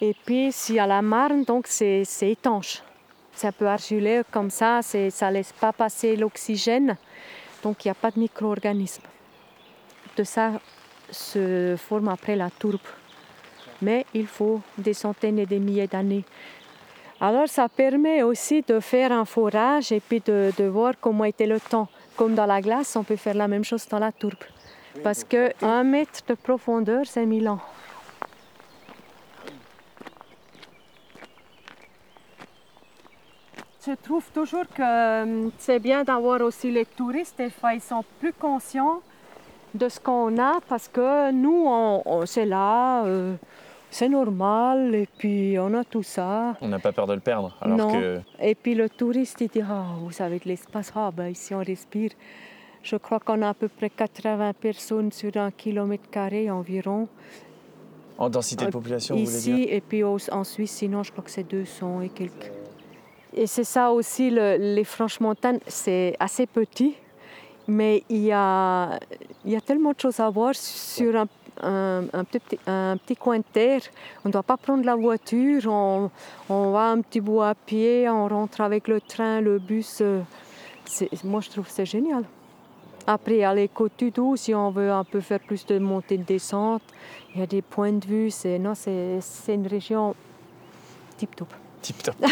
Et 0.00 0.14
puis 0.26 0.50
s'il 0.50 0.74
y 0.74 0.80
a 0.80 0.86
la 0.86 1.00
marne, 1.00 1.44
donc 1.44 1.68
c'est 1.68 2.04
étanche. 2.22 2.82
C'est 3.32 3.46
un 3.46 3.52
peu 3.52 3.68
argileux 3.68 4.24
comme 4.30 4.50
ça, 4.50 4.82
ça 4.82 4.98
ne 4.98 5.32
laisse 5.32 5.52
pas 5.52 5.72
passer 5.72 6.16
l'oxygène. 6.16 6.96
Donc 7.62 7.84
il 7.84 7.88
n'y 7.88 7.92
a 7.92 7.94
pas 7.94 8.10
de 8.10 8.18
micro-organismes. 8.18 9.04
De 10.16 10.24
ça 10.24 10.60
se 11.10 11.76
forme 11.78 12.08
après 12.08 12.34
la 12.34 12.50
tourbe. 12.50 12.80
Mais 13.80 14.04
il 14.12 14.26
faut 14.26 14.60
des 14.76 14.94
centaines 14.94 15.38
et 15.38 15.46
des 15.46 15.60
milliers 15.60 15.86
d'années. 15.86 16.24
Alors 17.20 17.48
ça 17.48 17.68
permet 17.68 18.24
aussi 18.24 18.62
de 18.62 18.80
faire 18.80 19.12
un 19.12 19.24
forage 19.24 19.92
et 19.92 20.00
puis 20.00 20.20
de 20.20 20.64
voir 20.64 20.94
comment 21.00 21.24
était 21.24 21.46
le 21.46 21.60
temps. 21.60 21.88
Comme 22.16 22.34
dans 22.34 22.46
la 22.46 22.60
glace, 22.60 22.94
on 22.96 23.04
peut 23.04 23.16
faire 23.16 23.34
la 23.34 23.48
même 23.48 23.64
chose 23.64 23.86
dans 23.88 23.98
la 23.98 24.12
tourbe. 24.12 24.34
Parce 25.02 25.24
que 25.24 25.52
un 25.64 25.82
mètre 25.84 26.20
de 26.28 26.34
profondeur, 26.34 27.06
c'est 27.06 27.24
1000 27.24 27.48
ans. 27.48 27.60
Je 33.84 33.92
trouve 33.94 34.24
toujours 34.32 34.64
que 34.74 34.82
euh, 34.82 35.48
c'est 35.58 35.80
bien 35.80 36.04
d'avoir 36.04 36.40
aussi 36.42 36.70
les 36.70 36.86
touristes. 36.86 37.42
Ils 37.74 37.80
sont 37.80 38.04
plus 38.20 38.32
conscients 38.32 39.00
de 39.74 39.88
ce 39.88 39.98
qu'on 39.98 40.38
a 40.38 40.60
parce 40.68 40.86
que 40.86 41.32
nous, 41.32 41.64
on- 41.66 42.24
c'est 42.26 42.44
là, 42.44 43.04
euh, 43.04 43.34
c'est 43.92 44.08
normal 44.08 44.94
et 44.94 45.08
puis 45.18 45.56
on 45.60 45.72
a 45.74 45.84
tout 45.84 46.02
ça. 46.02 46.56
On 46.60 46.68
n'a 46.68 46.78
pas 46.80 46.92
peur 46.92 47.06
de 47.06 47.14
le 47.14 47.20
perdre. 47.20 47.56
Alors 47.60 47.76
Non. 47.78 47.92
que 47.92 48.20
Et 48.40 48.54
puis 48.54 48.74
le 48.74 48.88
touriste, 48.88 49.40
il 49.40 49.48
dit 49.48 49.60
Ah, 49.62 49.84
vous 50.00 50.20
avez 50.22 50.38
de 50.38 50.46
l'espace, 50.48 50.92
ah, 50.96 51.10
ben, 51.14 51.28
ici 51.28 51.54
on 51.54 51.58
respire. 51.62 52.10
Je 52.82 52.96
crois 52.96 53.20
qu'on 53.20 53.42
a 53.42 53.50
à 53.50 53.54
peu 53.54 53.68
près 53.68 53.90
80 53.90 54.54
personnes 54.54 55.12
sur 55.12 55.36
un 55.36 55.50
kilomètre 55.52 56.08
carré 56.10 56.50
environ. 56.50 57.06
en 58.18 58.28
densité 58.30 58.64
de 58.64 58.68
Euh, 58.68 58.72
population, 58.72 59.16
vous 59.16 59.24
voulez 59.24 59.36
Ici, 59.36 59.52
dire? 59.54 59.66
et 59.70 59.80
puis 59.80 60.02
en 60.04 60.44
Suisse, 60.44 60.70
sinon, 60.72 61.02
je 61.02 61.10
crois 61.12 61.24
que 61.24 61.30
c'est 61.30 61.48
200 61.48 62.02
et 62.02 62.08
quelques. 62.08 62.52
Et 63.34 63.46
c'est 63.46 63.64
ça 63.64 63.90
aussi, 63.90 64.30
le- 64.30 64.56
les 64.58 64.84
Franches-Montagnes, 64.84 65.58
c'est 65.66 66.14
assez 66.20 66.46
petit, 66.46 66.94
mais 67.66 68.04
il 68.08 68.18
y 68.24 68.32
a, 68.32 68.98
il 69.44 69.52
y 69.52 69.56
a 69.56 69.60
tellement 69.60 69.92
de 69.92 69.98
choses 70.00 70.20
à 70.20 70.28
voir 70.28 70.54
sur 70.54 71.16
un, 71.16 71.26
un- 71.62 72.04
un 72.12 72.24
petit, 72.24 72.58
un 72.66 72.96
petit 72.96 73.16
coin 73.16 73.38
de 73.38 73.44
terre. 73.52 73.82
On 74.24 74.28
ne 74.28 74.32
doit 74.32 74.42
pas 74.42 74.56
prendre 74.56 74.84
la 74.84 74.94
voiture, 74.96 75.66
on, 75.66 76.10
on 76.48 76.70
va 76.70 76.90
un 76.90 77.00
petit 77.00 77.20
bout 77.20 77.42
à 77.42 77.54
pied, 77.54 78.08
on 78.08 78.28
rentre 78.28 78.60
avec 78.60 78.88
le 78.88 79.00
train, 79.00 79.40
le 79.40 79.58
bus. 79.58 79.98
euh, 80.00 80.20
Moi, 81.24 81.40
je 81.40 81.50
trouve 81.50 81.66
que 81.66 81.72
c'est 81.72 81.86
génial. 81.86 82.24
Après, 83.06 83.42
à 83.42 83.54
côtes 83.68 83.98
du 83.98 84.10
Doubs, 84.12 84.36
si 84.36 84.54
on 84.54 84.70
veut 84.70 84.90
un 84.92 85.02
peu 85.04 85.20
faire 85.20 85.40
plus 85.40 85.66
de 85.66 85.78
montée 85.78 86.16
de 86.18 86.22
descente, 86.22 86.82
il 87.34 87.40
y 87.40 87.42
a 87.42 87.46
des 87.46 87.60
points 87.62 87.92
de 87.92 88.06
vue. 88.06 88.30
C'est, 88.30 88.58
non, 88.60 88.74
c'est, 88.76 89.18
c'est 89.20 89.54
une 89.54 89.66
région 89.66 90.14
tip 91.16 91.34
top. 91.34 91.48
Tip 91.80 92.00
top. 92.02 92.14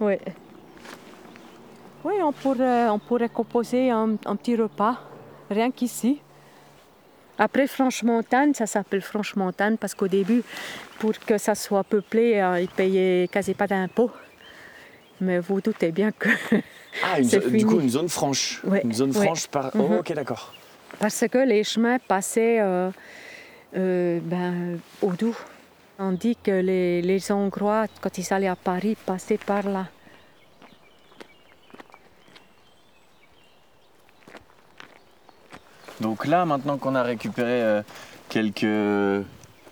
Oui. 0.00 0.14
Oui, 2.04 2.14
on 2.22 2.32
pourrait, 2.32 2.88
on 2.88 2.98
pourrait 2.98 3.28
composer 3.28 3.90
un, 3.90 4.16
un 4.26 4.36
petit 4.36 4.56
repas, 4.56 4.96
rien 5.52 5.70
qu'ici. 5.70 6.20
Après 7.38 7.66
Franche-Montagne, 7.66 8.52
ça 8.54 8.66
s'appelle 8.66 9.00
Franche-Montagne 9.00 9.76
parce 9.76 9.94
qu'au 9.94 10.08
début, 10.08 10.42
pour 10.98 11.18
que 11.18 11.38
ça 11.38 11.54
soit 11.54 11.82
peuplé, 11.84 12.40
euh, 12.40 12.60
ils 12.60 12.68
payaient 12.68 13.28
quasi 13.28 13.54
pas 13.54 13.66
d'impôts. 13.66 14.10
Mais 15.20 15.38
vous 15.38 15.60
doutez 15.60 15.92
bien 15.92 16.10
que 16.12 16.28
Ah, 17.02 17.18
une 17.20 17.26
du 17.56 17.64
coup, 17.64 17.80
une 17.80 17.88
zone 17.88 18.08
franche. 18.08 18.60
Ouais, 18.64 18.82
Une 18.84 18.92
zone 18.92 19.10
ouais. 19.16 19.24
franche 19.24 19.46
par. 19.46 19.74
Mhm. 19.74 19.98
Ok, 19.98 20.12
d'accord. 20.12 20.52
Parce 20.98 21.24
que 21.30 21.38
les 21.38 21.64
chemins 21.64 21.98
passaient 21.98 22.60
euh, 22.60 22.90
euh, 23.76 24.20
ben, 24.22 24.78
au 25.00 25.12
Doubs. 25.12 25.34
On 25.98 26.12
dit 26.12 26.36
que 26.36 26.50
les, 26.50 27.00
les 27.00 27.32
Hongrois, 27.32 27.86
quand 28.00 28.18
ils 28.18 28.32
allaient 28.32 28.48
à 28.48 28.56
Paris, 28.56 28.96
passaient 29.06 29.38
par 29.38 29.62
là. 29.68 29.86
Donc 36.02 36.26
là, 36.26 36.44
maintenant 36.44 36.78
qu'on 36.78 36.96
a 36.96 37.02
récupéré 37.04 37.62
euh, 37.62 37.82
quelques, 38.28 39.24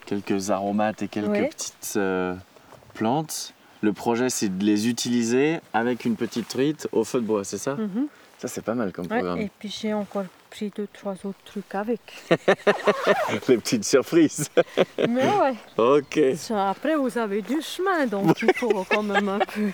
quelques 0.07 0.51
aromates 0.51 1.03
et 1.03 1.09
quelques 1.09 1.29
Ouais. 1.29 1.49
petites 1.49 1.95
euh, 1.97 2.35
plantes, 2.95 3.53
le 3.83 3.93
projet 3.93 4.31
c'est 4.31 4.49
de 4.57 4.65
les 4.65 4.89
utiliser 4.89 5.59
avec 5.73 6.05
une 6.05 6.15
petite 6.15 6.47
truite 6.47 6.89
au 6.93 7.03
feu 7.03 7.21
de 7.21 7.27
bois, 7.27 7.45
c'est 7.45 7.59
ça? 7.59 7.75
Mhm. 7.75 8.07
Ça 8.39 8.47
c'est 8.49 8.63
pas 8.63 8.75
mal 8.75 8.93
comme 8.93 9.07
Ouais, 9.07 9.19
programme. 9.19 9.41
et 9.41 9.51
puis 9.59 9.69
j'ai 9.69 9.93
encore 9.93 10.25
pris 10.51 10.73
deux, 10.75 10.87
trois 10.93 11.15
autres 11.25 11.43
trucs 11.45 11.75
avec. 11.75 12.01
Les 13.49 13.59
petites 13.59 13.85
surprises. 13.85 14.49
Mais 15.09 15.27
ouais, 15.27 15.55
ok. 15.77 16.21
après 16.55 16.95
vous 16.97 17.19
avez 17.19 17.43
du 17.43 17.61
chemin, 17.61 18.07
donc 18.07 18.41
il 18.41 18.55
faut 18.55 18.85
quand 18.89 19.03
même 19.03 19.29
un 19.29 19.41
peu. 19.41 19.71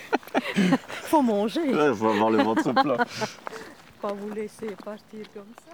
faut 0.89 1.23
manger, 1.23 1.61
Il 1.67 1.75
faut 1.95 2.09
avoir 2.09 2.31
le 2.31 2.43
ventre 2.43 2.73
plein. 2.73 2.97
pas 4.01 4.13
vous 4.15 4.31
laisser 4.31 4.69
partir 4.85 5.21
comme 5.35 5.53
ça. 5.67 5.73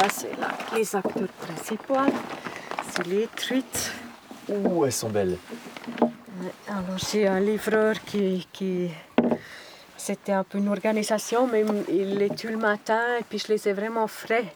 Là, 0.00 0.08
c'est 0.10 0.40
là, 0.40 0.48
les 0.74 0.96
acteurs 0.96 1.28
principaux. 1.42 1.94
C'est 2.90 3.06
les 3.06 3.28
truites. 3.36 3.92
Ouh, 4.48 4.86
elles 4.86 4.92
sont 4.92 5.10
belles. 5.10 5.36
Alors 6.66 6.96
j'ai 6.96 7.26
un 7.26 7.38
livreur 7.40 7.96
qui, 8.06 8.46
qui 8.50 8.90
c'était 9.98 10.32
un 10.32 10.42
peu 10.42 10.56
une 10.56 10.68
organisation, 10.68 11.46
mais 11.46 11.66
il 11.90 12.16
les 12.16 12.30
tue 12.30 12.48
le 12.48 12.56
matin 12.56 13.02
et 13.18 13.24
puis 13.28 13.38
je 13.38 13.48
les 13.48 13.68
ai 13.68 13.74
vraiment 13.74 14.06
frais. 14.06 14.46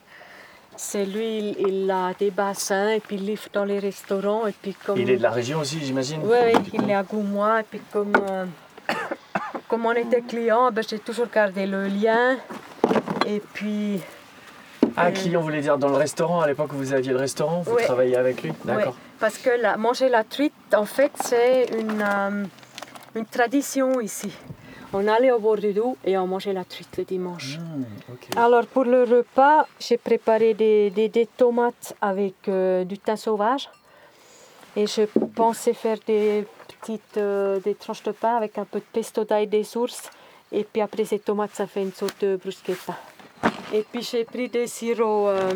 C'est 0.76 1.04
lui, 1.04 1.38
il, 1.38 1.56
il 1.68 1.90
a 1.90 2.14
des 2.18 2.30
bassins 2.30 2.88
et 2.88 3.00
puis 3.00 3.16
il 3.16 3.26
livre 3.26 3.48
dans 3.52 3.66
les 3.66 3.78
restaurants 3.78 4.46
et 4.46 4.52
puis 4.52 4.74
comme 4.74 4.98
Il 4.98 5.10
est 5.10 5.18
de 5.18 5.22
la 5.22 5.30
région 5.30 5.60
aussi, 5.60 5.78
j'imagine 5.84 6.22
oui, 6.24 6.38
oui, 6.54 6.70
il 6.72 6.88
est 6.88 6.94
à 6.94 7.02
Goumois 7.02 7.60
et 7.60 7.64
puis 7.64 7.82
comme 7.92 8.14
euh, 8.30 8.46
comme 9.68 9.84
on 9.84 9.92
était 9.92 10.22
client, 10.22 10.70
ben, 10.72 10.82
j'ai 10.88 11.00
toujours 11.00 11.28
gardé 11.28 11.66
le 11.66 11.86
lien 11.86 12.38
et 13.26 13.42
puis 13.52 14.00
Ah, 14.96 15.10
client, 15.12 15.40
vous 15.40 15.46
voulez 15.46 15.60
dire 15.60 15.76
dans 15.78 15.88
le 15.88 15.96
restaurant, 15.96 16.40
à 16.40 16.46
l'époque 16.46 16.72
où 16.72 16.76
vous 16.76 16.92
aviez 16.92 17.12
le 17.12 17.18
restaurant, 17.18 17.62
vous 17.62 17.74
Ouais. 17.74 17.84
travaillez 17.84 18.16
avec 18.16 18.42
lui 18.42 18.52
D'accord. 18.64 18.92
Ouais, 18.94 18.98
parce 19.18 19.38
que 19.38 19.50
la- 19.60 19.76
manger 19.76 20.08
la 20.08 20.22
truite, 20.24 20.52
en 20.74 20.84
fait, 20.86 21.10
c'est 21.24 21.66
une, 21.78 22.00
euh, 22.00 22.44
une 23.16 23.26
tradition 23.26 24.00
ici. 24.00 24.32
On 24.92 25.08
allait 25.08 25.32
au 25.32 25.40
bord 25.40 25.56
du 25.56 25.72
Doubs 25.72 25.96
et 26.04 26.16
on 26.16 26.26
mangeait 26.28 26.52
la 26.52 26.64
truite 26.64 26.96
le 26.96 27.04
dimanche. 27.04 27.58
Hmm. 27.58 28.38
Alors 28.38 28.64
pour 28.66 28.84
le 28.84 29.02
repas, 29.02 29.66
j'ai 29.80 29.96
préparé 29.98 30.54
des, 30.54 30.90
des- 30.90 31.08
des 31.08 31.26
tomates 31.26 31.96
avec 32.00 32.34
euh, 32.48 32.84
du 32.84 32.96
thym 32.98 33.16
sauvage. 33.16 33.68
Et 34.76 34.86
je 34.86 35.02
pensais 35.34 35.72
faire 35.74 35.98
des 36.06 36.46
petites 36.80 37.16
euh, 37.16 37.58
des 37.60 37.74
tranches 37.74 38.04
de 38.04 38.12
pain 38.12 38.36
avec 38.36 38.56
un 38.58 38.64
peu 38.64 38.78
de 38.78 38.84
pesto 38.92 39.24
d'ail 39.24 39.48
des 39.48 39.64
sources. 39.64 40.02
Et 40.52 40.62
puis 40.62 40.80
après 40.80 41.04
ces 41.04 41.18
tomates, 41.18 41.54
ça 41.54 41.66
fait 41.66 41.82
une 41.82 41.92
sorte 41.92 42.20
de 42.24 42.36
bruschetta. 42.36 42.94
Et 43.72 43.84
puis 43.90 44.02
j'ai 44.02 44.24
pris 44.24 44.48
des 44.48 44.66
sirops, 44.66 45.28
euh, 45.28 45.52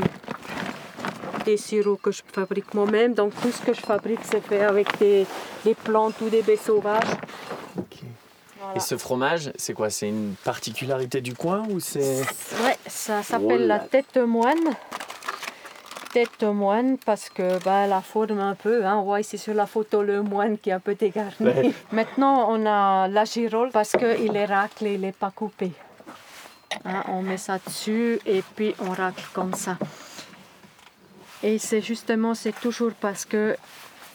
des 1.44 1.56
sirops 1.56 2.00
que 2.02 2.10
je 2.10 2.22
fabrique 2.32 2.74
moi-même. 2.74 3.14
Donc 3.14 3.32
tout 3.40 3.50
ce 3.50 3.62
que 3.62 3.72
je 3.72 3.80
fabrique, 3.80 4.20
c'est 4.24 4.40
fait 4.40 4.64
avec 4.64 4.98
des, 4.98 5.26
des 5.64 5.74
plantes 5.74 6.20
ou 6.20 6.28
des 6.28 6.42
baies 6.42 6.56
sauvages. 6.56 7.14
Voilà. 8.60 8.76
Et 8.76 8.80
ce 8.80 8.96
fromage, 8.96 9.52
c'est 9.56 9.72
quoi? 9.72 9.88
C'est 9.88 10.08
une 10.08 10.34
particularité 10.44 11.20
du 11.20 11.34
coin 11.34 11.62
ou 11.70 11.78
c'est. 11.80 12.22
Ouais, 12.64 12.76
ça 12.86 13.22
s'appelle 13.22 13.62
Oh 13.62 13.66
la 13.66 13.78
tête 13.78 14.06
de 14.14 14.22
moine. 14.22 14.74
Tête 16.12 16.30
de 16.40 16.48
moine 16.48 16.98
parce 16.98 17.28
que 17.28 17.62
bah, 17.64 17.86
la 17.86 18.00
forme 18.00 18.40
un 18.40 18.54
peu, 18.54 18.84
hein, 18.84 18.96
on 18.96 19.02
voit 19.04 19.20
ici 19.20 19.38
sur 19.38 19.54
la 19.54 19.66
photo 19.66 20.02
le 20.02 20.22
moine 20.22 20.58
qui 20.58 20.70
est 20.70 20.72
un 20.72 20.80
peu 20.80 20.94
dégarni. 20.94 21.34
Ouais. 21.40 21.70
Maintenant 21.92 22.48
on 22.50 22.66
a 22.66 23.06
la 23.08 23.24
girole 23.24 23.70
parce 23.70 23.92
qu'il 23.92 24.34
est 24.34 24.46
raclé, 24.46 24.94
il 24.94 25.02
n'est 25.02 25.12
pas 25.12 25.30
coupé. 25.30 25.70
Hein, 26.84 27.04
on 27.08 27.22
met 27.22 27.36
ça 27.36 27.58
dessus 27.58 28.20
et 28.26 28.42
puis 28.56 28.74
on 28.80 28.90
racle 28.90 29.24
comme 29.32 29.54
ça. 29.54 29.78
Et 31.42 31.58
c'est 31.58 31.80
justement, 31.80 32.34
c'est 32.34 32.58
toujours 32.58 32.92
parce 33.00 33.24
que 33.24 33.56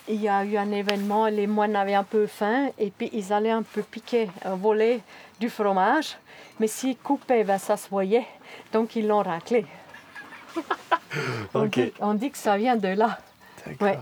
il 0.09 0.21
y 0.21 0.27
a 0.27 0.43
eu 0.43 0.57
un 0.57 0.71
événement, 0.71 1.27
les 1.27 1.47
moines 1.47 1.75
avaient 1.77 1.93
un 1.93 2.03
peu 2.03 2.27
faim 2.27 2.69
et 2.77 2.91
puis 2.91 3.09
ils 3.13 3.31
allaient 3.31 3.51
un 3.51 3.63
peu 3.63 3.81
piquer, 3.81 4.29
euh, 4.45 4.55
voler 4.55 5.01
du 5.39 5.49
fromage. 5.49 6.17
Mais 6.59 6.67
s'ils 6.67 6.97
coupaient, 6.97 7.45
ben, 7.45 7.57
ça 7.57 7.77
se 7.77 7.89
voyait. 7.89 8.27
Donc 8.73 8.95
ils 8.95 9.07
l'ont 9.07 9.21
raclé. 9.21 9.65
on, 11.53 11.65
dit, 11.65 11.93
on 11.99 12.13
dit 12.13 12.31
que 12.31 12.37
ça 12.37 12.57
vient 12.57 12.75
de 12.75 12.89
là. 12.89 13.17
Ouais. 13.79 13.97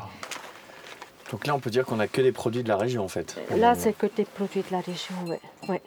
Donc 1.32 1.46
là, 1.46 1.56
on 1.56 1.60
peut 1.60 1.70
dire 1.70 1.86
qu'on 1.86 2.00
a 2.00 2.08
que 2.08 2.22
des 2.22 2.32
produits 2.32 2.64
de 2.64 2.68
la 2.68 2.78
région 2.78 3.04
en 3.06 3.08
fait. 3.08 3.40
Là, 3.56 3.76
c'est 3.76 3.94
que 3.94 4.08
des 4.08 4.26
produits 4.26 4.62
de 4.62 4.72
la 4.72 4.82
région, 4.82 5.16
ouais. 5.28 5.40
ouais. 5.70 5.82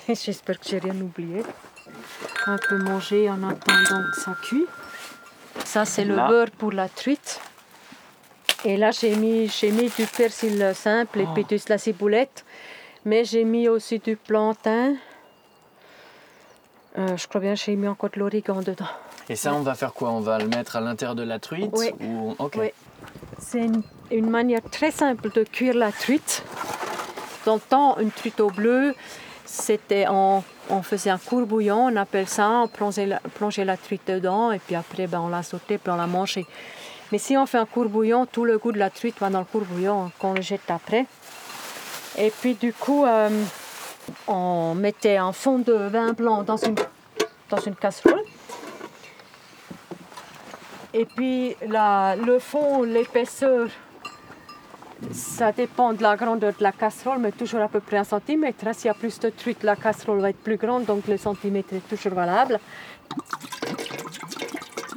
J'espère 0.08 0.58
que 0.58 0.68
j'ai 0.68 0.78
rien 0.78 0.94
oublié. 1.00 1.42
Un 2.46 2.58
peu 2.68 2.78
manger 2.78 3.30
en 3.30 3.42
attendant 3.48 4.02
que 4.14 4.20
ça 4.20 4.34
cuit. 4.42 4.66
Ça, 5.64 5.84
c'est 5.84 6.04
le 6.04 6.16
beurre 6.16 6.50
pour 6.50 6.72
la 6.72 6.88
truite. 6.88 7.40
Et 8.64 8.76
là, 8.76 8.90
j'ai 8.90 9.16
mis, 9.16 9.50
mis 9.62 9.90
du 9.90 10.06
persil 10.06 10.72
simple 10.74 11.20
et 11.20 11.26
puis 11.34 11.44
de 11.44 11.58
la 11.68 11.78
ciboulette. 11.78 12.44
Mais 13.04 13.24
j'ai 13.24 13.44
mis 13.44 13.68
aussi 13.68 13.98
du 13.98 14.16
plantain. 14.16 14.94
Euh, 16.98 17.16
je 17.16 17.26
crois 17.26 17.40
bien 17.40 17.54
que 17.54 17.60
j'ai 17.60 17.74
mis 17.74 17.88
encore 17.88 18.10
de 18.10 18.20
l'origan 18.20 18.60
dedans. 18.60 18.86
Et 19.28 19.36
ça, 19.36 19.54
on 19.54 19.60
va 19.60 19.74
faire 19.74 19.92
quoi? 19.92 20.10
On 20.10 20.20
va 20.20 20.38
le 20.38 20.46
mettre 20.46 20.76
à 20.76 20.80
l'intérieur 20.80 21.14
de 21.14 21.22
la 21.22 21.38
truite 21.38 21.70
Oui. 21.74 21.90
ou... 22.00 22.34
Ok. 22.38 22.56
Oui. 22.58 22.70
C'est 23.38 23.60
une, 23.60 23.82
une 24.10 24.30
manière 24.30 24.62
très 24.70 24.90
simple 24.90 25.30
de 25.30 25.42
cuire 25.42 25.74
la 25.74 25.90
truite. 25.90 26.44
Dans 27.44 27.54
le 27.54 27.60
temps, 27.60 27.98
une 27.98 28.10
truite 28.12 28.38
au 28.40 28.50
bleu, 28.50 28.94
c'était 29.52 30.06
on, 30.08 30.42
on 30.70 30.82
faisait 30.82 31.10
un 31.10 31.18
courbouillon, 31.18 31.88
on 31.92 31.96
appelle 31.96 32.26
ça, 32.26 32.48
on 32.64 32.68
plongeait 32.68 33.04
la, 33.06 33.20
plongeait 33.20 33.66
la 33.66 33.76
truite 33.76 34.02
dedans 34.06 34.50
et 34.50 34.58
puis 34.58 34.74
après 34.74 35.06
ben, 35.06 35.20
on 35.20 35.28
la 35.28 35.42
sautait 35.42 35.76
puis 35.78 35.92
on 35.92 35.96
la 35.96 36.06
mangeait. 36.06 36.46
Mais 37.10 37.18
si 37.18 37.36
on 37.36 37.44
fait 37.44 37.58
un 37.58 37.66
courbouillon, 37.66 38.24
tout 38.24 38.46
le 38.46 38.56
goût 38.56 38.72
de 38.72 38.78
la 38.78 38.88
truite 38.88 39.18
va 39.20 39.28
dans 39.28 39.40
le 39.40 39.44
courbouillon 39.44 40.10
qu'on 40.18 40.32
le 40.32 40.40
jette 40.40 40.70
après. 40.70 41.04
Et 42.16 42.30
puis 42.30 42.54
du 42.54 42.72
coup, 42.72 43.04
euh, 43.04 43.28
on 44.26 44.74
mettait 44.74 45.18
un 45.18 45.32
fond 45.32 45.58
de 45.58 45.74
vin 45.74 46.12
blanc 46.14 46.42
dans 46.42 46.56
une, 46.56 46.76
dans 47.50 47.60
une 47.60 47.74
casserole. 47.76 48.22
Et 50.94 51.04
puis 51.04 51.56
la- 51.68 52.16
le 52.16 52.38
fond, 52.38 52.82
l'épaisseur, 52.82 53.68
ça 55.12 55.52
dépend 55.52 55.92
de 55.92 56.02
la 56.02 56.16
grandeur 56.16 56.52
de 56.58 56.62
la 56.62 56.72
casserole, 56.72 57.18
mais 57.18 57.32
toujours 57.32 57.60
à 57.60 57.68
peu 57.68 57.80
près 57.80 57.96
un 57.98 58.04
centimètre. 58.04 58.64
S'il 58.74 58.86
y 58.86 58.90
a 58.90 58.94
plus 58.94 59.18
de 59.18 59.30
truite, 59.30 59.62
la 59.62 59.76
casserole 59.76 60.20
va 60.20 60.30
être 60.30 60.42
plus 60.42 60.56
grande, 60.56 60.84
donc 60.84 61.06
le 61.08 61.16
centimètre 61.16 61.74
est 61.74 61.88
toujours 61.88 62.14
valable. 62.14 62.58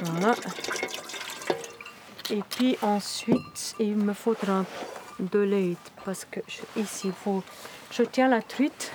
Voilà. 0.03 0.35
Et 2.31 2.41
puis 2.49 2.77
ensuite, 2.81 3.75
il 3.79 3.95
me 3.95 4.13
faudra 4.13 4.63
de 5.19 5.39
l'aide 5.39 5.77
parce 6.03 6.25
que 6.25 6.39
je- 6.47 6.81
ici, 6.81 7.07
il 7.07 7.13
faut, 7.13 7.43
je 7.91 8.03
tiens 8.03 8.27
la 8.27 8.41
truite 8.41 8.91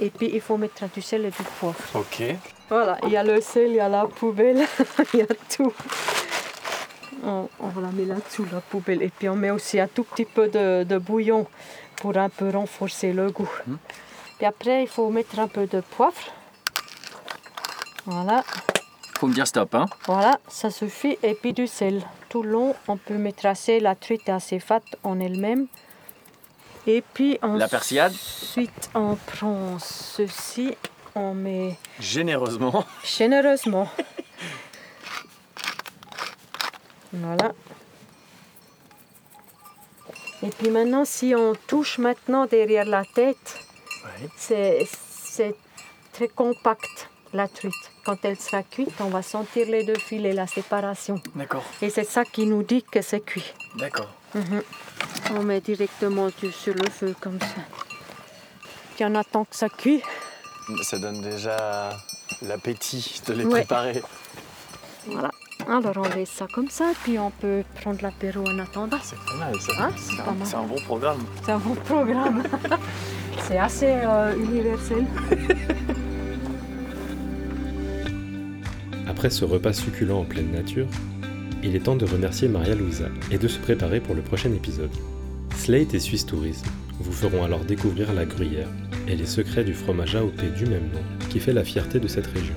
et 0.00 0.10
puis 0.10 0.30
il 0.32 0.40
faut 0.40 0.56
mettre 0.56 0.84
du 0.92 1.00
sel 1.02 1.24
et 1.26 1.30
du 1.30 1.42
poivre. 1.58 1.76
Ok. 1.94 2.22
Voilà, 2.68 2.98
il 3.04 3.10
y 3.10 3.16
a 3.16 3.24
le 3.24 3.40
sel, 3.40 3.68
il 3.70 3.76
y 3.76 3.80
a 3.80 3.88
la 3.88 4.06
poubelle, 4.06 4.64
il 5.14 5.20
y 5.20 5.22
a 5.22 5.26
tout. 5.54 5.72
On, 7.24 7.48
on 7.60 7.80
la 7.80 7.88
met 7.92 8.04
là-dessous, 8.04 8.46
la 8.52 8.60
poubelle. 8.60 9.02
Et 9.02 9.08
puis 9.10 9.28
on 9.28 9.36
met 9.36 9.50
aussi 9.50 9.78
un 9.78 9.88
tout 9.88 10.04
petit 10.04 10.24
peu 10.24 10.48
de, 10.48 10.84
de 10.84 10.98
bouillon 10.98 11.46
pour 11.96 12.16
un 12.16 12.28
peu 12.28 12.50
renforcer 12.50 13.12
le 13.12 13.30
goût. 13.30 13.50
Puis 14.38 14.46
après, 14.46 14.82
il 14.82 14.88
faut 14.88 15.10
mettre 15.10 15.38
un 15.38 15.48
peu 15.48 15.66
de 15.66 15.80
poivre. 15.80 16.16
Voilà, 18.06 18.42
Faut 19.18 19.26
me 19.26 19.34
dire 19.34 19.46
stop, 19.46 19.74
hein 19.74 19.84
voilà, 20.06 20.38
ça 20.48 20.70
suffit. 20.70 21.18
Et 21.22 21.34
puis 21.34 21.52
du 21.52 21.66
sel. 21.66 22.02
Tout 22.30 22.42
le 22.42 22.50
long, 22.50 22.74
on 22.88 22.96
peut 22.96 23.18
mettre 23.18 23.44
assez. 23.46 23.80
La 23.80 23.94
truite 23.94 24.28
est 24.28 24.32
assez 24.32 24.58
fat 24.60 24.80
en 25.02 25.20
elle-même. 25.20 25.66
Et 26.86 27.02
puis 27.12 27.38
La 27.56 27.68
persillade 27.68 28.12
ensuite, 28.12 28.90
on 28.94 29.16
prend 29.16 29.78
ceci, 29.78 30.74
on 31.14 31.34
met 31.34 31.76
Généreusement. 32.00 32.84
généreusement. 33.04 33.88
Voilà. 37.12 37.52
Et 40.42 40.48
puis 40.48 40.70
maintenant, 40.70 41.04
si 41.04 41.34
on 41.36 41.54
touche 41.66 41.98
maintenant 41.98 42.46
derrière 42.46 42.84
la 42.86 43.04
tête, 43.04 43.58
Ouais. 44.04 44.28
c'est 45.26 45.54
très 46.12 46.28
compact, 46.28 47.08
la 47.34 47.46
truite. 47.48 47.74
Quand 48.04 48.16
elle 48.24 48.38
sera 48.38 48.62
cuite, 48.62 48.94
on 49.00 49.08
va 49.10 49.20
sentir 49.22 49.66
les 49.68 49.84
deux 49.84 49.98
filets, 49.98 50.32
la 50.32 50.46
séparation. 50.46 51.20
D'accord. 51.34 51.62
Et 51.82 51.90
c'est 51.90 52.04
ça 52.04 52.24
qui 52.24 52.46
nous 52.46 52.62
dit 52.62 52.82
que 52.82 53.02
c'est 53.02 53.20
cuit. 53.20 53.52
D'accord. 53.76 54.08
On 55.34 55.42
met 55.42 55.60
directement 55.60 56.28
sur 56.52 56.74
le 56.74 56.88
feu 56.88 57.14
comme 57.20 57.38
ça. 57.38 57.46
Puis 58.96 59.04
on 59.04 59.14
attend 59.14 59.44
que 59.44 59.54
ça 59.56 59.68
cuit. 59.68 60.02
Ça 60.82 60.98
donne 60.98 61.20
déjà 61.20 61.90
l'appétit 62.42 63.20
de 63.26 63.32
les 63.34 63.44
Ouais. 63.44 63.50
préparer. 63.60 64.02
Voilà. 65.06 65.30
Alors 65.72 65.98
on 65.98 66.16
laisse 66.16 66.30
ça 66.30 66.48
comme 66.52 66.68
ça, 66.68 66.90
puis 67.04 67.16
on 67.16 67.30
peut 67.30 67.62
prendre 67.80 68.00
l'apéro 68.02 68.40
en 68.40 68.58
attendant. 68.58 68.96
C'est 69.04 69.14
pas 69.14 69.36
mal 69.38 69.54
ça. 69.60 69.72
Ah, 69.78 69.90
c'est 69.96 70.16
pas 70.16 70.30
un, 70.30 70.34
mal. 70.34 70.44
c'est 70.44 70.56
un 70.56 70.64
bon 70.64 70.80
programme. 70.84 71.18
C'est 71.44 71.52
un 71.52 71.58
bon 71.58 71.76
programme. 71.76 72.42
c'est 73.46 73.56
assez 73.56 73.86
euh, 73.86 74.34
universel. 74.34 75.06
Après 79.06 79.30
ce 79.30 79.44
repas 79.44 79.72
succulent 79.72 80.18
en 80.18 80.24
pleine 80.24 80.50
nature, 80.50 80.88
il 81.62 81.76
est 81.76 81.84
temps 81.84 81.94
de 81.94 82.04
remercier 82.04 82.48
Maria 82.48 82.74
Louisa 82.74 83.06
et 83.30 83.38
de 83.38 83.46
se 83.46 83.60
préparer 83.60 84.00
pour 84.00 84.16
le 84.16 84.22
prochain 84.22 84.52
épisode. 84.52 84.90
Slate 85.54 85.94
et 85.94 86.00
Suisse 86.00 86.26
Tourisme 86.26 86.66
vous 86.98 87.12
feront 87.12 87.44
alors 87.44 87.60
découvrir 87.60 88.12
la 88.12 88.24
gruyère 88.24 88.66
et 89.06 89.14
les 89.14 89.26
secrets 89.26 89.62
du 89.62 89.74
fromage 89.74 90.16
AOP 90.16 90.52
du 90.56 90.66
même 90.66 90.88
nom 90.92 91.02
qui 91.28 91.38
fait 91.38 91.52
la 91.52 91.62
fierté 91.62 92.00
de 92.00 92.08
cette 92.08 92.26
région. 92.26 92.56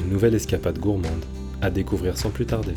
Une 0.00 0.10
nouvelle 0.10 0.34
escapade 0.34 0.80
gourmande 0.80 1.24
à 1.60 1.70
découvrir 1.70 2.16
sans 2.16 2.30
plus 2.30 2.46
tarder. 2.46 2.74